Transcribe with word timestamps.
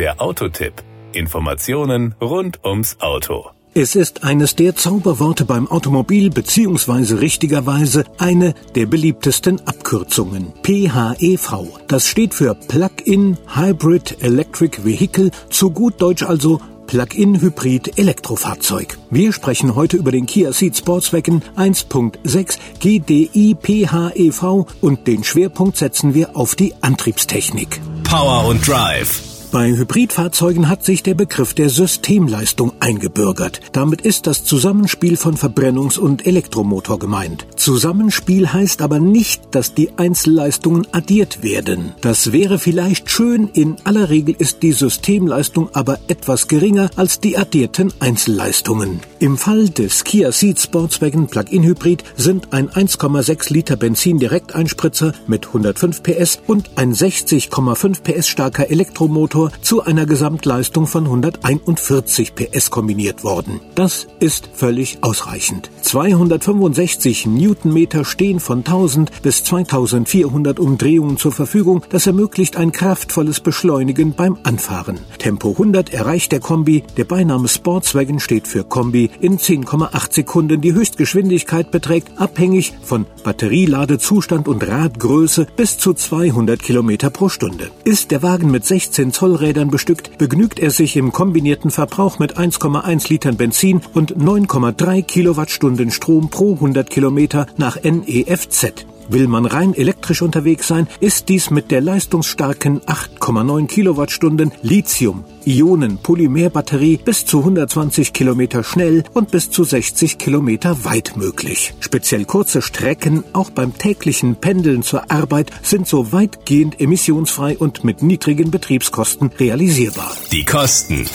Der 0.00 0.20
Autotipp. 0.22 0.72
Informationen 1.12 2.14
rund 2.22 2.64
ums 2.64 2.96
Auto. 3.00 3.50
Es 3.74 3.94
ist 3.94 4.24
eines 4.24 4.56
der 4.56 4.74
Zauberworte 4.74 5.44
beim 5.44 5.68
Automobil 5.68 6.30
beziehungsweise 6.30 7.20
richtigerweise 7.20 8.04
eine 8.16 8.54
der 8.74 8.86
beliebtesten 8.86 9.60
Abkürzungen. 9.66 10.54
PHEV. 10.62 11.82
Das 11.86 12.06
steht 12.06 12.32
für 12.32 12.54
Plug-in 12.54 13.36
Hybrid 13.54 14.22
Electric 14.22 14.86
Vehicle, 14.86 15.32
zu 15.50 15.70
gut 15.70 16.00
Deutsch 16.00 16.22
also 16.22 16.62
Plug-in-Hybrid-Elektrofahrzeug. 16.86 18.96
Wir 19.10 19.34
sprechen 19.34 19.74
heute 19.74 19.98
über 19.98 20.12
den 20.12 20.24
Kia 20.24 20.52
Ceed 20.52 20.78
Sportswagen 20.78 21.42
1.6 21.58 22.58
GDI 22.80 23.54
PHEV 23.54 24.64
und 24.80 25.06
den 25.06 25.24
Schwerpunkt 25.24 25.76
setzen 25.76 26.14
wir 26.14 26.38
auf 26.38 26.54
die 26.54 26.72
Antriebstechnik. 26.80 27.82
Power 28.02 28.46
und 28.46 28.66
Drive 28.66 29.29
bei 29.50 29.70
Hybridfahrzeugen 29.70 30.68
hat 30.68 30.84
sich 30.84 31.02
der 31.02 31.14
Begriff 31.14 31.54
der 31.54 31.68
Systemleistung 31.68 32.72
eingebürgert. 32.80 33.60
Damit 33.72 34.00
ist 34.02 34.26
das 34.26 34.44
Zusammenspiel 34.44 35.16
von 35.16 35.36
Verbrennungs- 35.36 35.98
und 35.98 36.26
Elektromotor 36.26 36.98
gemeint. 36.98 37.46
Zusammenspiel 37.70 38.52
heißt 38.52 38.82
aber 38.82 38.98
nicht, 38.98 39.42
dass 39.52 39.74
die 39.74 39.96
Einzelleistungen 39.96 40.88
addiert 40.90 41.44
werden. 41.44 41.92
Das 42.00 42.32
wäre 42.32 42.58
vielleicht 42.58 43.12
schön, 43.12 43.46
in 43.46 43.76
aller 43.84 44.10
Regel 44.10 44.34
ist 44.36 44.64
die 44.64 44.72
Systemleistung 44.72 45.70
aber 45.72 46.00
etwas 46.08 46.48
geringer 46.48 46.90
als 46.96 47.20
die 47.20 47.38
addierten 47.38 47.92
Einzelleistungen. 48.00 48.98
Im 49.20 49.38
Fall 49.38 49.68
des 49.68 50.02
Kia 50.02 50.32
Ceed 50.32 50.58
Sportswagen 50.58 51.28
Plug-in 51.28 51.62
Hybrid 51.62 52.02
sind 52.16 52.52
ein 52.52 52.70
1,6 52.70 53.52
Liter 53.52 53.76
Benzin 53.76 54.18
Direkteinspritzer 54.18 55.12
mit 55.28 55.46
105 55.46 56.02
PS 56.02 56.40
und 56.48 56.70
ein 56.74 56.92
60,5 56.92 58.02
PS 58.02 58.26
starker 58.26 58.68
Elektromotor 58.68 59.50
Motor 59.50 59.62
zu 59.62 59.84
einer 59.84 60.06
Gesamtleistung 60.06 60.88
von 60.88 61.04
141 61.04 62.34
PS 62.34 62.72
kombiniert 62.72 63.22
worden. 63.22 63.60
Das 63.76 64.08
ist 64.18 64.50
völlig 64.54 64.98
ausreichend. 65.02 65.70
265 65.82 67.26
Newtonmeter 67.64 68.04
stehen 68.04 68.38
von 68.38 68.58
1000 68.58 69.22
bis 69.22 69.42
2400 69.44 70.58
Umdrehungen 70.60 71.16
zur 71.16 71.32
Verfügung. 71.32 71.82
Das 71.88 72.06
ermöglicht 72.06 72.56
ein 72.56 72.72
kraftvolles 72.72 73.40
Beschleunigen 73.40 74.12
beim 74.14 74.36
Anfahren. 74.42 75.00
Tempo 75.18 75.52
100 75.52 75.92
erreicht 75.94 76.32
der 76.32 76.40
Kombi. 76.40 76.84
Der 76.98 77.04
Beiname 77.04 77.48
Sportswagen 77.48 78.20
steht 78.20 78.46
für 78.46 78.64
Kombi 78.64 79.10
in 79.20 79.38
10,8 79.38 80.12
Sekunden. 80.12 80.60
Die 80.60 80.74
Höchstgeschwindigkeit 80.74 81.70
beträgt 81.70 82.20
abhängig 82.20 82.74
von 82.82 83.06
Batterieladezustand 83.24 84.48
und 84.48 84.66
Radgröße 84.66 85.46
bis 85.56 85.78
zu 85.78 85.94
200 85.94 86.62
Kilometer 86.62 87.08
pro 87.08 87.30
Stunde. 87.30 87.70
Ist 87.84 88.10
der 88.10 88.22
Wagen 88.22 88.50
mit 88.50 88.66
16 88.66 89.12
Zoll 89.12 89.30
Vollrädern 89.30 89.70
bestückt, 89.70 90.18
begnügt 90.18 90.58
er 90.58 90.70
sich 90.70 90.96
im 90.96 91.12
kombinierten 91.12 91.70
Verbrauch 91.70 92.18
mit 92.18 92.36
1,1 92.36 93.08
Litern 93.08 93.36
Benzin 93.36 93.80
und 93.94 94.16
9,3 94.16 95.02
Kilowattstunden 95.02 95.92
Strom 95.92 96.30
pro 96.30 96.54
100 96.54 96.90
Kilometer 96.90 97.39
nach 97.56 97.78
NEFZ. 97.82 98.86
Will 99.10 99.26
man 99.26 99.44
rein 99.44 99.74
elektrisch 99.74 100.22
unterwegs 100.22 100.68
sein, 100.68 100.86
ist 101.00 101.28
dies 101.28 101.50
mit 101.50 101.72
der 101.72 101.80
leistungsstarken 101.80 102.80
8,9 102.82 103.66
Kilowattstunden 103.66 104.52
Lithium 104.62 105.24
Ionen-Polymerbatterie 105.44 106.98
bis 107.04 107.26
zu 107.26 107.40
120 107.40 108.12
Kilometer 108.12 108.62
schnell 108.62 109.02
und 109.12 109.32
bis 109.32 109.50
zu 109.50 109.64
60 109.64 110.18
Kilometer 110.18 110.84
weit 110.84 111.16
möglich. 111.16 111.74
Speziell 111.80 112.24
kurze 112.24 112.62
Strecken, 112.62 113.24
auch 113.32 113.50
beim 113.50 113.76
täglichen 113.76 114.36
Pendeln 114.36 114.84
zur 114.84 115.10
Arbeit, 115.10 115.50
sind 115.62 115.88
so 115.88 116.12
weitgehend 116.12 116.80
emissionsfrei 116.80 117.58
und 117.58 117.82
mit 117.82 118.02
niedrigen 118.02 118.52
Betriebskosten 118.52 119.32
realisierbar. 119.38 120.16
Die 120.30 120.44
Kosten. 120.44 121.06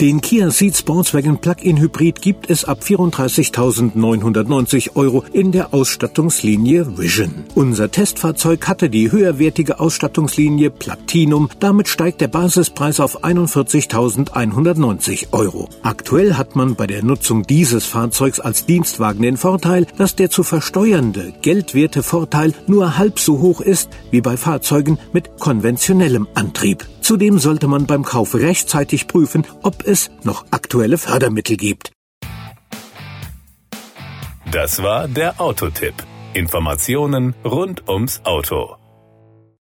Den 0.00 0.20
Kia 0.22 0.50
Ceed 0.50 0.74
Sportswagen 0.74 1.38
Plug-in 1.42 1.78
Hybrid 1.78 2.22
gibt 2.22 2.48
es 2.48 2.64
ab 2.64 2.80
34.990 2.82 4.96
Euro 4.96 5.22
in 5.34 5.52
der 5.52 5.74
Ausstattungslinie 5.74 6.96
Vision. 6.96 7.44
Unser 7.54 7.90
Testfahrzeug 7.90 8.66
hatte 8.66 8.88
die 8.88 9.12
höherwertige 9.12 9.78
Ausstattungslinie 9.78 10.70
Platinum. 10.70 11.50
Damit 11.60 11.88
steigt 11.88 12.22
der 12.22 12.28
Basispreis 12.28 12.98
auf 12.98 13.24
41.190 13.24 15.26
Euro. 15.32 15.68
Aktuell 15.82 16.32
hat 16.32 16.56
man 16.56 16.76
bei 16.76 16.86
der 16.86 17.04
Nutzung 17.04 17.42
dieses 17.42 17.84
Fahrzeugs 17.84 18.40
als 18.40 18.64
Dienstwagen 18.64 19.20
den 19.20 19.36
Vorteil, 19.36 19.86
dass 19.98 20.16
der 20.16 20.30
zu 20.30 20.44
versteuernde 20.44 21.34
geldwerte 21.42 22.02
Vorteil 22.02 22.54
nur 22.66 22.96
halb 22.96 23.18
so 23.18 23.40
hoch 23.40 23.60
ist 23.60 23.90
wie 24.10 24.22
bei 24.22 24.38
Fahrzeugen 24.38 24.98
mit 25.12 25.38
konventionellem 25.38 26.26
Antrieb. 26.32 26.86
Zudem 27.10 27.40
sollte 27.40 27.66
man 27.66 27.86
beim 27.86 28.04
Kauf 28.04 28.36
rechtzeitig 28.36 29.08
prüfen, 29.08 29.44
ob 29.64 29.84
es 29.84 30.12
noch 30.22 30.44
aktuelle 30.52 30.96
Fördermittel 30.96 31.56
gibt. 31.56 31.90
Das 34.52 34.80
war 34.80 35.08
der 35.08 35.40
Autotipp. 35.40 35.94
Informationen 36.34 37.34
rund 37.44 37.88
ums 37.88 38.20
Auto. 38.24 38.79